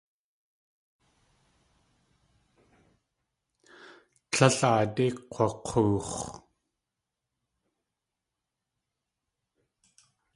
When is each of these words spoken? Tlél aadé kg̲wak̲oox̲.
Tlél 4.31 4.55
aadé 4.69 5.05
kg̲wak̲oox̲. 5.15 6.19